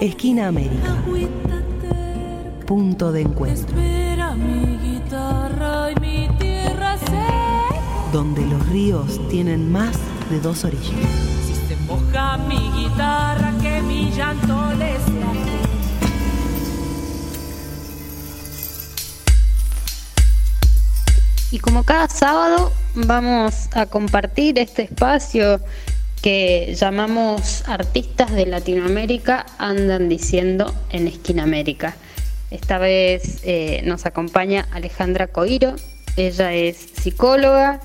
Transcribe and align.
Esquina 0.00 0.48
América. 0.48 0.96
Punto 2.66 3.12
de 3.12 3.20
encuentro. 3.20 3.76
Espera 3.78 4.34
mi 4.34 4.78
guitarra 4.78 5.90
y 5.90 6.00
mi 6.00 6.28
tierra 6.38 6.96
se. 6.96 8.10
Donde 8.10 8.46
los 8.46 8.66
ríos 8.70 9.20
tienen 9.28 9.70
más 9.70 9.98
de 10.30 10.40
dos 10.40 10.64
orillas. 10.64 10.86
Si 11.46 11.54
se 11.54 11.76
moja 11.86 12.38
mi 12.38 12.70
guitarra, 12.70 13.52
que 13.60 13.82
mi 13.82 14.10
llanto 14.12 14.72
le 14.78 14.92
sea. 14.92 15.32
Y 21.50 21.58
como 21.58 21.84
cada 21.84 22.08
sábado 22.08 22.72
vamos 22.94 23.68
a 23.74 23.84
compartir 23.84 24.58
este 24.58 24.84
espacio 24.84 25.60
que 26.22 26.74
llamamos 26.74 27.66
Artistas 27.66 28.32
de 28.32 28.46
Latinoamérica 28.46 29.46
andan 29.58 30.08
diciendo 30.08 30.74
en 30.90 31.08
Esquina 31.08 31.44
América. 31.44 31.96
Esta 32.50 32.78
vez 32.78 33.40
eh, 33.44 33.82
nos 33.84 34.06
acompaña 34.06 34.66
Alejandra 34.72 35.28
Coiro, 35.28 35.76
ella 36.16 36.52
es 36.52 36.76
psicóloga, 37.00 37.80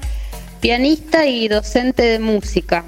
pianista 0.59 1.25
y 1.25 1.48
docente 1.48 2.03
de 2.03 2.20
música. 2.20 2.84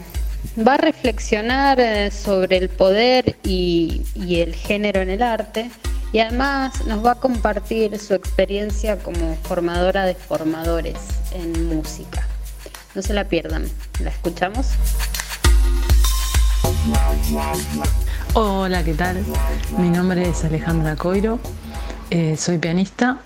Va 0.58 0.73
a 0.73 0.78
reflexionar 0.78 1.80
eh, 1.80 2.12
sobre 2.12 2.58
el 2.58 2.70
poder 2.70 3.38
y, 3.44 4.02
y 4.16 4.42
el 4.42 4.56
género 4.56 5.02
en 5.02 5.12
el 5.12 5.22
arte 5.22 5.70
y 6.12 6.20
además 6.20 6.86
nos 6.86 7.06
va 7.06 7.12
a 7.12 7.16
compartir 7.16 8.00
su 8.00 8.14
experiencia 8.16 8.98
como 8.98 9.36
formadora 9.44 10.06
de 10.06 10.16
formadores 10.16 10.98
en 11.34 11.68
música. 11.68 12.28
No 12.95 13.02
se 13.02 13.14
la 13.14 13.26
pierdan. 13.26 13.70
¿La 14.02 14.09
escuchamos? 14.09 14.70
Hola, 18.34 18.84
¿qué 18.84 18.94
tal? 18.94 19.23
Mi 19.78 19.90
nombre 19.90 20.30
es 20.30 20.44
Alejandra 20.44 20.95
Coiro, 20.95 21.39
eh, 22.09 22.38
soy 22.38 22.58
pianista, 22.58 23.20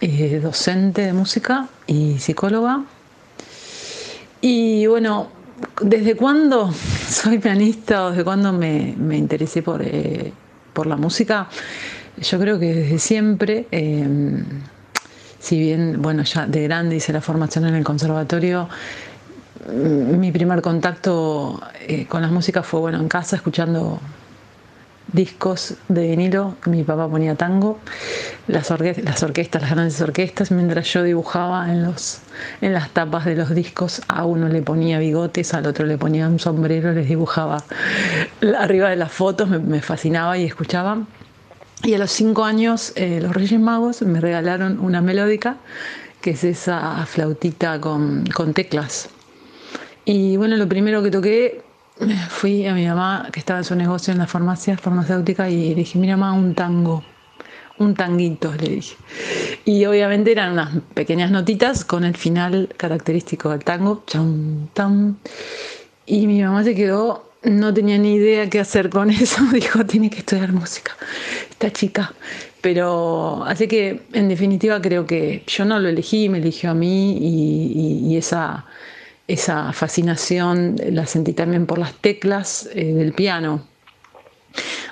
eh, 0.00 0.40
docente 0.42 1.02
de 1.02 1.12
música 1.12 1.68
y 1.86 2.18
psicóloga. 2.18 2.82
Y 4.40 4.86
bueno, 4.86 5.28
¿desde 5.80 6.16
cuándo 6.16 6.72
soy 7.08 7.38
pianista 7.38 8.06
o 8.06 8.10
desde 8.10 8.24
cuándo 8.24 8.52
me, 8.52 8.94
me 8.98 9.16
interesé 9.16 9.62
por, 9.62 9.82
eh, 9.82 10.32
por 10.72 10.86
la 10.86 10.96
música? 10.96 11.48
Yo 12.18 12.38
creo 12.38 12.58
que 12.58 12.74
desde 12.74 12.98
siempre, 12.98 13.66
eh, 13.70 14.42
si 15.38 15.58
bien, 15.58 16.00
bueno, 16.00 16.22
ya 16.22 16.46
de 16.46 16.62
grande 16.62 16.96
hice 16.96 17.12
la 17.12 17.20
formación 17.20 17.66
en 17.66 17.74
el 17.74 17.84
conservatorio, 17.84 18.68
mi 19.72 20.30
primer 20.32 20.62
contacto 20.62 21.60
eh, 21.80 22.06
con 22.06 22.22
la 22.22 22.28
música 22.28 22.62
fue, 22.62 22.80
bueno, 22.80 22.98
en 22.98 23.08
casa 23.08 23.36
escuchando 23.36 24.00
discos 25.12 25.74
de 25.88 26.08
vinilo, 26.08 26.56
mi 26.66 26.82
papá 26.82 27.08
ponía 27.08 27.36
tango, 27.36 27.78
las, 28.48 28.70
orque- 28.70 29.00
las 29.02 29.22
orquestas, 29.22 29.62
las 29.62 29.70
grandes 29.70 30.00
orquestas, 30.00 30.50
mientras 30.50 30.92
yo 30.92 31.02
dibujaba 31.04 31.70
en, 31.70 31.84
los, 31.84 32.18
en 32.60 32.72
las 32.72 32.90
tapas 32.90 33.24
de 33.24 33.36
los 33.36 33.50
discos, 33.54 34.02
a 34.08 34.24
uno 34.24 34.48
le 34.48 34.62
ponía 34.62 34.98
bigotes, 34.98 35.54
al 35.54 35.66
otro 35.66 35.86
le 35.86 35.96
ponía 35.96 36.28
un 36.28 36.38
sombrero, 36.38 36.92
les 36.92 37.08
dibujaba 37.08 37.62
arriba 38.58 38.90
de 38.90 38.96
las 38.96 39.12
fotos, 39.12 39.48
me, 39.48 39.58
me 39.58 39.80
fascinaba 39.80 40.36
y 40.38 40.44
escuchaba. 40.44 40.98
Y 41.84 41.94
a 41.94 41.98
los 41.98 42.10
cinco 42.10 42.44
años 42.44 42.92
eh, 42.96 43.20
los 43.22 43.32
Reyes 43.32 43.60
Magos 43.60 44.02
me 44.02 44.20
regalaron 44.20 44.80
una 44.80 45.02
melódica, 45.02 45.56
que 46.20 46.30
es 46.30 46.42
esa 46.42 47.06
flautita 47.06 47.80
con, 47.80 48.24
con 48.34 48.54
teclas. 48.54 49.08
Y 50.06 50.38
bueno, 50.38 50.56
lo 50.56 50.66
primero 50.66 51.02
que 51.02 51.10
toqué, 51.10 51.60
fui 52.30 52.66
a 52.66 52.72
mi 52.72 52.86
mamá, 52.86 53.28
que 53.30 53.40
estaba 53.40 53.58
en 53.58 53.64
su 53.64 53.74
negocio 53.74 54.12
en 54.12 54.18
la 54.18 54.26
farmacia 54.26 54.78
farmacéutica, 54.78 55.50
y 55.50 55.70
le 55.70 55.74
dije, 55.74 55.98
mira 55.98 56.16
mamá, 56.16 56.32
un 56.32 56.54
tango, 56.54 57.04
un 57.78 57.94
tanguito, 57.94 58.54
le 58.54 58.68
dije. 58.76 58.96
Y 59.64 59.84
obviamente 59.84 60.32
eran 60.32 60.52
unas 60.52 60.70
pequeñas 60.94 61.30
notitas 61.30 61.84
con 61.84 62.04
el 62.04 62.16
final 62.16 62.68
característico 62.78 63.50
del 63.50 63.64
tango, 63.64 64.04
cham, 64.06 64.68
tam. 64.72 65.16
Y 66.06 66.26
mi 66.26 66.40
mamá 66.42 66.64
se 66.64 66.74
quedó, 66.74 67.32
no 67.42 67.74
tenía 67.74 67.98
ni 67.98 68.14
idea 68.14 68.48
qué 68.48 68.60
hacer 68.60 68.90
con 68.90 69.10
eso, 69.24 69.42
dijo, 69.52 69.84
tiene 69.84 70.08
que 70.08 70.20
estudiar 70.20 70.52
música, 70.52 70.92
esta 71.50 71.72
chica. 71.72 72.14
Pero 72.60 73.44
así 73.44 73.68
que 73.68 74.02
en 74.12 74.28
definitiva 74.28 74.80
creo 74.80 75.06
que 75.06 75.44
yo 75.46 75.64
no 75.64 75.78
lo 75.78 75.88
elegí, 75.88 76.28
me 76.28 76.38
eligió 76.38 76.70
a 76.70 76.74
mí 76.74 77.16
y, 77.20 78.16
esa, 78.16 78.64
esa 79.28 79.72
fascinación 79.72 80.76
la 80.90 81.06
sentí 81.06 81.32
también 81.32 81.66
por 81.66 81.78
las 81.78 81.94
teclas 81.94 82.68
eh, 82.72 82.94
del 82.94 83.12
piano. 83.12 83.66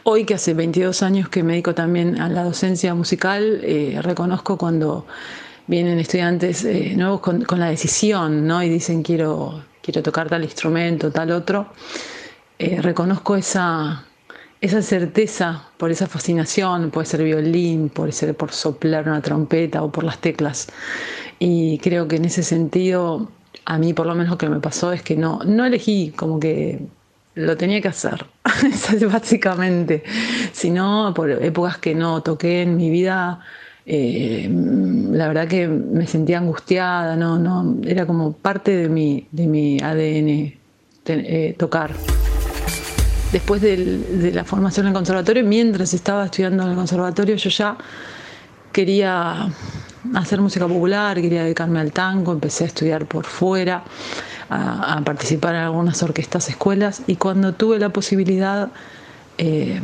Hoy 0.02 0.24
que 0.24 0.34
hace 0.34 0.54
22 0.54 1.02
años 1.02 1.28
que 1.28 1.42
me 1.42 1.52
dedico 1.52 1.74
también 1.74 2.20
a 2.20 2.28
la 2.28 2.44
docencia 2.44 2.94
musical, 2.94 3.60
eh, 3.62 3.98
reconozco 4.02 4.58
cuando 4.58 5.06
vienen 5.66 5.98
estudiantes 5.98 6.64
eh, 6.64 6.94
nuevos 6.96 7.20
con, 7.20 7.44
con 7.44 7.58
la 7.58 7.66
decisión, 7.66 8.46
¿no? 8.46 8.62
Y 8.62 8.68
dicen 8.68 9.02
quiero, 9.02 9.64
quiero 9.82 10.02
tocar 10.02 10.28
tal 10.28 10.44
instrumento, 10.44 11.10
tal 11.10 11.30
otro. 11.30 11.72
Reconozco 12.58 13.36
esa, 13.36 14.04
esa 14.64 14.80
certeza 14.80 15.68
por 15.76 15.90
esa 15.90 16.06
fascinación, 16.06 16.90
puede 16.90 17.06
ser 17.06 17.22
violín, 17.22 17.90
puede 17.90 18.12
ser 18.12 18.34
por 18.34 18.50
soplar 18.52 19.06
una 19.06 19.20
trompeta 19.20 19.82
o 19.82 19.92
por 19.92 20.04
las 20.04 20.18
teclas. 20.22 20.68
Y 21.38 21.78
creo 21.78 22.08
que 22.08 22.16
en 22.16 22.24
ese 22.24 22.42
sentido, 22.42 23.28
a 23.64 23.78
mí 23.78 23.94
por 23.94 24.06
lo 24.06 24.14
menos 24.14 24.30
lo 24.30 24.38
que 24.38 24.48
me 24.48 24.60
pasó 24.60 24.92
es 24.92 25.02
que 25.02 25.16
no, 25.16 25.40
no 25.44 25.64
elegí 25.64 26.12
como 26.16 26.38
que 26.38 26.80
lo 27.34 27.56
tenía 27.56 27.80
que 27.80 27.88
hacer, 27.88 28.26
básicamente. 29.10 30.04
Si 30.52 30.70
no, 30.70 31.12
por 31.14 31.30
épocas 31.30 31.78
que 31.78 31.94
no 31.94 32.22
toqué 32.22 32.62
en 32.62 32.76
mi 32.76 32.90
vida, 32.90 33.40
eh, 33.86 34.48
la 35.10 35.28
verdad 35.28 35.48
que 35.48 35.66
me 35.66 36.06
sentía 36.06 36.38
angustiada, 36.38 37.16
no, 37.16 37.38
no, 37.38 37.76
era 37.84 38.06
como 38.06 38.32
parte 38.32 38.76
de 38.76 38.88
mi, 38.88 39.26
de 39.32 39.46
mi 39.46 39.80
ADN 39.80 40.54
eh, 41.06 41.54
tocar. 41.58 41.92
Después 43.32 43.60
de 43.60 44.30
la 44.32 44.44
formación 44.44 44.86
en 44.86 44.90
el 44.90 44.94
conservatorio, 44.94 45.42
mientras 45.42 45.92
estaba 45.92 46.26
estudiando 46.26 46.62
en 46.62 46.70
el 46.70 46.76
conservatorio, 46.76 47.34
yo 47.34 47.50
ya 47.50 47.76
quería 48.70 49.48
hacer 50.14 50.40
música 50.40 50.66
popular, 50.68 51.20
quería 51.20 51.44
dedicarme 51.44 51.80
al 51.80 51.92
tango, 51.92 52.32
empecé 52.32 52.64
a 52.64 52.66
estudiar 52.66 53.06
por 53.06 53.24
fuera, 53.24 53.82
a, 54.50 54.96
a 54.98 55.00
participar 55.02 55.54
en 55.54 55.62
algunas 55.62 56.02
orquestas, 56.02 56.48
escuelas, 56.48 57.02
y 57.06 57.16
cuando 57.16 57.54
tuve 57.54 57.78
la 57.78 57.88
posibilidad, 57.88 58.70
eh, 59.38 59.80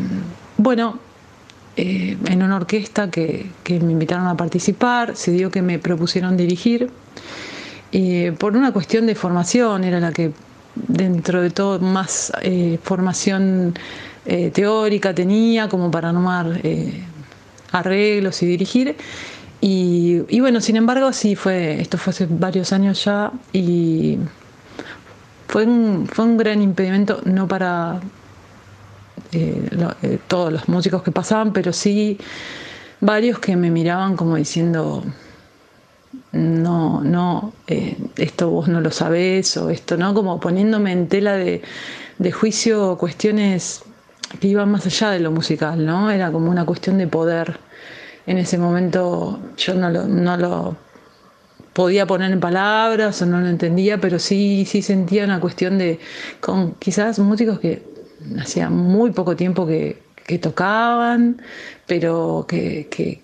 bueno, 0.58 0.98
eh, 1.76 2.16
en 2.26 2.42
una 2.42 2.56
orquesta 2.56 3.10
que, 3.10 3.50
que 3.64 3.80
me 3.80 3.92
invitaron 3.92 4.26
a 4.26 4.36
participar, 4.36 5.16
se 5.16 5.32
dio 5.32 5.50
que 5.50 5.62
me 5.62 5.78
propusieron 5.78 6.36
dirigir, 6.36 6.90
eh, 7.92 8.34
por 8.38 8.56
una 8.56 8.72
cuestión 8.72 9.06
de 9.06 9.14
formación, 9.14 9.84
era 9.84 9.98
la 9.98 10.12
que 10.12 10.32
dentro 10.74 11.42
de 11.42 11.50
todo 11.50 11.80
más 11.80 12.32
eh, 12.42 12.78
formación 12.82 13.74
eh, 14.26 14.50
teórica 14.50 15.14
tenía 15.14 15.68
como 15.68 15.90
para 15.90 16.10
armar 16.10 16.60
eh, 16.62 17.02
arreglos 17.72 18.42
y 18.42 18.46
dirigir. 18.46 18.96
Y, 19.62 20.40
bueno, 20.40 20.60
sin 20.60 20.76
embargo, 20.76 21.12
sí 21.12 21.36
fue, 21.36 21.80
esto 21.80 21.98
fue 21.98 22.12
hace 22.12 22.26
varios 22.30 22.72
años 22.72 23.04
ya 23.04 23.30
y 23.52 24.18
fue 25.48 25.66
un, 25.66 26.08
fue 26.10 26.24
un 26.24 26.38
gran 26.38 26.62
impedimento, 26.62 27.20
no 27.24 27.46
para 27.46 28.00
eh, 29.32 29.68
eh, 30.02 30.18
todos 30.28 30.50
los 30.52 30.68
músicos 30.68 31.02
que 31.02 31.10
pasaban, 31.10 31.52
pero 31.52 31.74
sí 31.74 32.18
varios 33.00 33.38
que 33.38 33.54
me 33.54 33.70
miraban 33.70 34.16
como 34.16 34.36
diciendo, 34.36 35.04
no, 36.32 37.02
no, 37.02 37.52
eh, 37.66 37.98
esto 38.16 38.48
vos 38.50 38.68
no 38.68 38.80
lo 38.80 38.90
sabés 38.90 39.56
o 39.58 39.68
esto, 39.68 39.96
¿no? 39.98 40.14
Como 40.14 40.40
poniéndome 40.40 40.92
en 40.92 41.08
tela 41.08 41.34
de, 41.34 41.62
de 42.18 42.32
juicio 42.32 42.96
cuestiones 42.96 43.82
que 44.40 44.48
iban 44.48 44.70
más 44.70 44.86
allá 44.86 45.10
de 45.10 45.20
lo 45.20 45.32
musical, 45.32 45.84
¿no? 45.84 46.10
Era 46.10 46.30
como 46.30 46.50
una 46.50 46.64
cuestión 46.64 46.98
de 46.98 47.06
poder. 47.06 47.58
En 48.26 48.38
ese 48.38 48.58
momento 48.58 49.40
yo 49.56 49.74
no 49.74 49.90
lo, 49.90 50.76
podía 51.72 52.06
poner 52.06 52.32
en 52.32 52.40
palabras 52.40 53.20
o 53.22 53.26
no 53.26 53.40
lo 53.40 53.48
entendía, 53.48 53.98
pero 54.00 54.18
sí, 54.18 54.64
sí 54.66 54.82
sentía 54.82 55.24
una 55.24 55.40
cuestión 55.40 55.78
de, 55.78 55.98
con 56.40 56.72
quizás 56.74 57.18
músicos 57.18 57.58
que 57.60 57.82
hacía 58.38 58.68
muy 58.70 59.10
poco 59.12 59.36
tiempo 59.36 59.66
que, 59.66 60.02
que 60.26 60.38
tocaban, 60.38 61.40
pero 61.86 62.44
que, 62.48 62.88
que- 62.90 63.22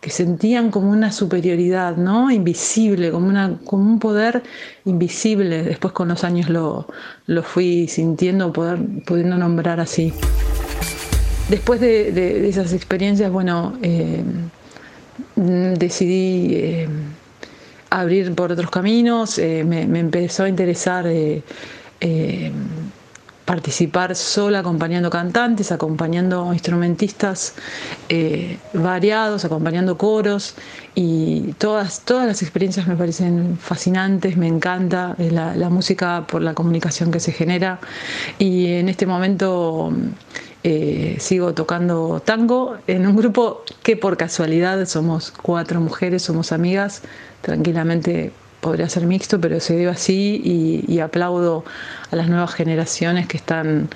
que 0.00 0.10
sentían 0.10 0.70
como 0.70 0.90
una 0.90 1.10
superioridad, 1.10 1.96
¿no? 1.96 2.30
Invisible, 2.30 3.10
como, 3.10 3.28
un 3.70 3.98
poder 3.98 4.42
invisible. 4.84 5.62
Después 5.62 5.94
con 5.94 6.08
los 6.08 6.24
años 6.24 6.50
lo, 6.50 6.86
lo 7.24 7.42
fui 7.42 7.88
sintiendo, 7.88 8.52
pudiendo 8.52 9.38
nombrar 9.38 9.80
así. 9.80 10.12
Después 11.48 11.78
de, 11.78 12.48
esas 12.48 12.72
experiencias, 12.72 13.30
bueno, 13.30 13.76
eh, 13.82 14.24
decidí 15.36 16.54
eh, 16.54 16.88
abrir 17.90 18.34
por 18.34 18.52
otros 18.52 18.70
caminos, 18.70 19.38
eh, 19.38 19.62
me, 19.64 19.82
empezó 19.82 20.44
a 20.44 20.48
interesar 20.48 21.06
participar 23.44 24.16
sola 24.16 24.60
acompañando 24.60 25.10
cantantes, 25.10 25.70
acompañando 25.70 26.50
instrumentistas 26.54 27.54
variados, 28.72 29.44
acompañando 29.44 29.98
coros 29.98 30.54
y 30.94 31.52
todas, 31.58 32.00
todas 32.00 32.26
las 32.26 32.42
experiencias 32.42 32.86
me 32.86 32.96
parecen 32.96 33.58
fascinantes, 33.58 34.38
me 34.38 34.48
encanta 34.48 35.14
la, 35.18 35.54
la 35.54 35.68
música 35.68 36.26
por 36.26 36.40
la 36.40 36.54
comunicación 36.54 37.10
que 37.10 37.20
se 37.20 37.32
genera 37.32 37.80
y 38.38 38.66
en 38.66 38.88
este 38.88 39.04
momento 39.04 39.92
eh, 40.66 41.16
sigo 41.20 41.52
tocando 41.52 42.22
tango 42.24 42.78
en 42.86 43.06
un 43.06 43.16
grupo 43.16 43.62
que 43.82 43.98
por 43.98 44.16
casualidad 44.16 44.86
somos 44.86 45.30
cuatro 45.30 45.78
mujeres, 45.78 46.22
somos 46.22 46.52
amigas, 46.52 47.02
tranquilamente 47.42 48.32
podría 48.62 48.88
ser 48.88 49.04
mixto, 49.04 49.38
pero 49.38 49.60
se 49.60 49.76
dio 49.76 49.90
así 49.90 50.40
y, 50.88 50.98
aplaudo 51.00 51.64
a 52.10 52.16
las 52.16 52.30
nuevas 52.30 52.54
generaciones 52.54 53.26
que 53.26 53.36
están, 53.36 53.90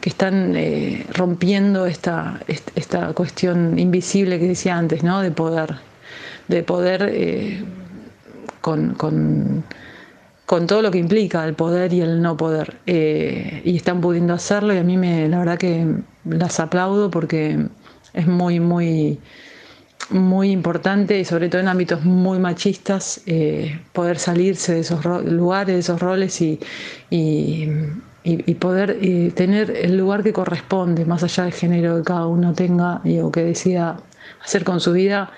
que 0.00 0.08
están 0.08 0.56
eh, 0.56 1.04
rompiendo 1.12 1.84
esta, 1.84 2.40
esta 2.74 3.12
cuestión 3.12 3.78
invisible 3.78 4.38
que 4.38 4.48
decía 4.48 4.78
antes, 4.78 5.02
¿no? 5.04 5.20
de 5.20 5.30
poder, 5.30 5.76
de 6.48 6.62
poder 6.62 7.10
eh, 7.12 7.64
con, 8.62 8.94
con, 8.94 9.62
con, 10.46 10.66
todo 10.66 10.82
lo 10.82 10.90
que 10.90 10.98
implica 10.98 11.44
el 11.44 11.54
poder 11.54 11.92
y 11.92 12.00
el 12.00 12.22
no 12.22 12.36
poder. 12.36 12.78
Eh, 12.86 13.62
y 13.64 13.76
están 13.76 14.00
pudiendo 14.00 14.34
hacerlo 14.34 14.74
y 14.74 14.78
a 14.78 14.82
mí 14.82 14.96
me, 14.96 15.28
la 15.28 15.38
verdad 15.38 15.58
que 15.58 15.86
las 16.24 16.60
aplaudo 16.60 17.10
porque 17.10 17.66
es 18.12 18.26
muy, 18.26 18.60
muy 18.60 19.18
muy 20.10 20.50
importante 20.50 21.18
y 21.18 21.24
sobre 21.24 21.48
todo 21.48 21.62
en 21.62 21.68
ámbitos 21.68 22.04
muy 22.04 22.38
machistas 22.38 23.22
eh, 23.24 23.80
poder 23.92 24.18
salirse 24.18 24.74
de 24.74 24.80
esos 24.80 25.02
lugares, 25.24 25.74
de 25.74 25.80
esos 25.80 25.98
roles 25.98 26.40
y, 26.42 26.60
y, 27.10 28.54
poder 28.54 28.98
tener 29.34 29.70
el 29.70 29.96
lugar 29.96 30.22
que 30.22 30.32
corresponde, 30.32 31.04
más 31.04 31.22
allá 31.22 31.44
del 31.44 31.52
género 31.52 31.96
que 31.96 32.02
cada 32.04 32.26
uno 32.26 32.52
tenga 32.52 33.00
y, 33.04 33.18
o 33.18 33.30
que 33.30 33.44
decida 33.44 33.98
hacer 34.42 34.64
con 34.64 34.80
su 34.80 34.92
vida, 34.92 35.30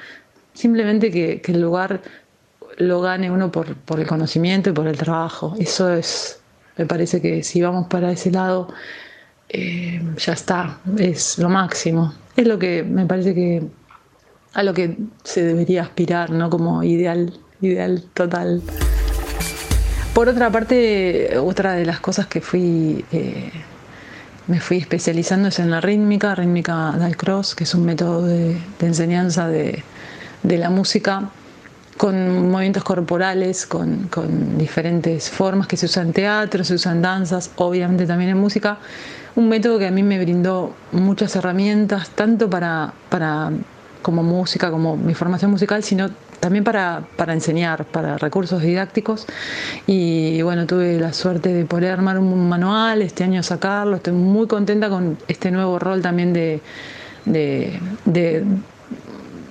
simplemente 0.52 1.10
que, 1.10 1.42
el 1.44 1.60
lugar 1.60 2.02
lo 2.76 3.00
gane 3.00 3.30
uno 3.30 3.50
por, 3.50 3.74
por, 3.74 4.00
el 4.00 4.06
conocimiento 4.06 4.70
y 4.70 4.72
por 4.72 4.86
el 4.86 4.96
trabajo. 4.96 5.54
Eso 5.58 5.92
es, 5.92 6.40
me 6.76 6.86
parece 6.86 7.20
que 7.20 7.42
si 7.42 7.62
vamos 7.62 7.86
para 7.88 8.10
ese 8.12 8.30
lado, 8.30 8.68
eh, 9.48 10.02
ya 10.18 10.32
está, 10.32 10.78
es 10.98 11.38
lo 11.38 11.48
máximo. 11.48 12.12
Es 12.36 12.46
lo 12.46 12.58
que 12.58 12.82
me 12.82 13.06
parece 13.06 13.34
que 13.34 13.62
a 14.54 14.62
lo 14.62 14.72
que 14.72 14.96
se 15.22 15.42
debería 15.42 15.82
aspirar, 15.82 16.30
¿no? 16.30 16.48
Como 16.48 16.82
ideal, 16.82 17.32
ideal 17.60 18.02
total. 18.14 18.62
Por 20.14 20.30
otra 20.30 20.50
parte, 20.50 21.36
otra 21.38 21.74
de 21.74 21.84
las 21.84 22.00
cosas 22.00 22.26
que 22.26 22.40
fui, 22.40 23.04
eh, 23.12 23.50
me 24.46 24.60
fui 24.60 24.78
especializando 24.78 25.48
es 25.48 25.58
en 25.58 25.70
la 25.70 25.82
rítmica, 25.82 26.34
rítmica 26.34 26.92
del 26.92 27.18
cross, 27.18 27.54
que 27.54 27.64
es 27.64 27.74
un 27.74 27.84
método 27.84 28.22
de, 28.22 28.56
enseñanza 28.80 29.46
de, 29.46 29.82
la 30.42 30.70
música 30.70 31.28
con 31.96 32.50
movimientos 32.50 32.84
corporales, 32.84 33.66
con, 33.66 34.08
diferentes 34.58 35.30
formas 35.30 35.66
que 35.66 35.76
se 35.76 35.86
usan 35.86 36.08
en 36.08 36.12
teatro, 36.12 36.64
se 36.64 36.74
usan 36.74 37.02
danzas, 37.02 37.50
obviamente 37.56 38.06
también 38.06 38.30
en 38.30 38.38
música. 38.38 38.78
Un 39.34 39.48
método 39.48 39.78
que 39.78 39.86
a 39.86 39.90
mí 39.90 40.02
me 40.02 40.18
brindó 40.18 40.74
muchas 40.92 41.36
herramientas, 41.36 42.10
tanto 42.10 42.48
para, 42.48 42.92
para 43.08 43.50
como 44.02 44.22
música, 44.22 44.70
como 44.70 44.96
mi 44.96 45.14
formación 45.14 45.50
musical, 45.50 45.82
sino 45.82 46.10
también 46.40 46.64
para, 46.64 47.02
para, 47.16 47.32
enseñar, 47.32 47.84
para 47.84 48.18
recursos 48.18 48.62
didácticos. 48.62 49.26
Y 49.86 50.40
bueno, 50.42 50.66
tuve 50.66 50.98
la 50.98 51.12
suerte 51.12 51.52
de 51.52 51.64
poder 51.64 51.92
armar 51.92 52.18
un 52.18 52.48
manual, 52.48 53.02
este 53.02 53.24
año 53.24 53.42
sacarlo. 53.42 53.96
Estoy 53.96 54.12
muy 54.12 54.46
contenta 54.46 54.88
con 54.88 55.18
este 55.28 55.50
nuevo 55.50 55.78
rol 55.78 56.02
también 56.02 56.32
de, 56.32 56.60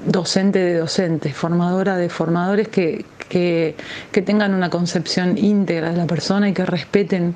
docente 0.06 0.60
de 0.60 0.78
docentes, 0.78 1.36
formadora 1.36 1.98
de 1.98 2.10
formadores 2.10 2.68
que, 2.68 3.06
que, 3.30 3.76
que 4.12 4.22
tengan 4.22 4.54
una 4.54 4.70
concepción 4.70 5.38
íntegra 5.38 5.92
de 5.92 5.98
la 5.98 6.08
persona 6.08 6.50
y 6.50 6.54
que 6.54 6.66
respeten 6.66 7.36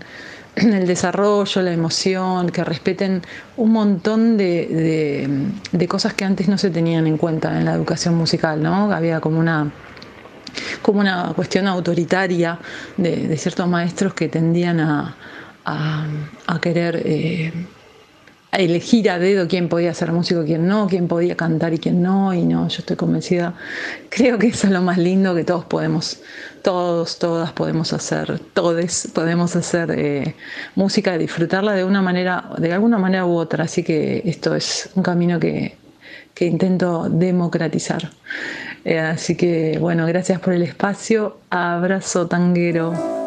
el 0.56 0.88
desarrollo, 0.88 1.62
la 1.62 1.72
emoción, 1.72 2.50
que 2.50 2.64
respeten 2.64 3.22
un 3.58 3.72
montón 3.72 4.38
de, 4.38 5.88
cosas 5.88 6.14
que 6.14 6.26
antes 6.26 6.48
no 6.48 6.58
se 6.58 6.70
tenían 6.70 7.08
en 7.08 7.18
cuenta 7.18 7.58
en 7.58 7.66
la 7.66 7.74
educación 7.74 8.16
musical, 8.16 8.62
¿no? 8.62 8.92
Había 8.92 9.20
como 9.20 9.40
una 9.40 9.72
como 10.82 11.00
una 11.00 11.32
cuestión 11.36 11.68
autoritaria 11.68 12.58
de, 12.98 13.38
ciertos 13.38 13.68
maestros 13.68 14.14
que 14.14 14.28
tendían 14.28 14.80
a, 14.80 15.16
a, 15.66 16.60
querer 16.60 17.02
eh, 17.06 17.54
elegir 18.58 19.10
a 19.10 19.20
dedo 19.20 19.48
quién 19.48 19.70
podía 19.70 19.94
ser 19.94 20.12
músico, 20.12 20.44
quién 20.44 20.68
no, 20.68 20.88
quién 20.88 21.08
podía 21.08 21.36
cantar 21.36 21.74
y 21.74 21.78
quién 21.78 22.02
no, 22.02 22.34
y 22.34 22.44
no, 22.44 22.68
yo 22.68 22.80
estoy 22.80 22.96
convencida, 22.96 23.54
creo 24.10 24.40
que 24.40 24.48
eso 24.48 24.68
es 24.68 24.74
lo 24.74 24.82
más 24.82 24.98
lindo 24.98 25.36
que 25.36 25.44
todos 25.44 25.66
podemos, 25.66 26.22
todos, 26.64 27.20
todas 27.20 27.52
podemos 27.54 27.94
hacer, 27.94 28.40
todos 28.54 29.08
podemos 29.14 29.56
hacer 29.56 29.92
eh, 29.92 30.36
música, 30.76 31.18
disfrutarla 31.18 31.74
de 31.74 31.84
una 31.84 32.02
manera, 32.02 32.50
de 32.58 32.74
alguna 32.74 32.98
manera 32.98 33.26
u 33.26 33.36
otra, 33.36 33.66
así 33.66 33.84
que 33.84 34.24
esto 34.26 34.56
es 34.56 34.90
un 34.96 35.04
camino 35.04 35.40
que, 35.40 35.78
que 36.34 36.46
intento 36.46 37.08
democratizar. 37.10 38.10
Eh, 38.86 38.98
así 38.98 39.36
que 39.36 39.78
bueno, 39.80 40.08
gracias 40.08 40.40
por 40.40 40.54
el 40.54 40.64
espacio, 40.64 41.38
abrazo 41.50 42.28
tanguero. 42.28 43.19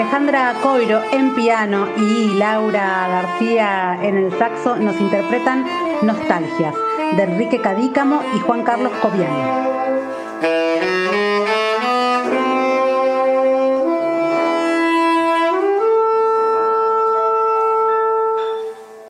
Alejandra 0.00 0.54
Coiro 0.62 1.02
en 1.12 1.34
piano 1.34 1.86
y 1.98 2.32
Laura 2.38 3.06
García 3.06 3.98
en 4.02 4.16
el 4.16 4.38
saxo 4.38 4.76
nos 4.76 4.98
interpretan 4.98 5.66
Nostalgias 6.00 6.74
de 7.18 7.22
Enrique 7.22 7.60
Cadícamo 7.60 8.22
y 8.34 8.38
Juan 8.38 8.62
Carlos 8.62 8.92
Cobiani. 9.02 9.69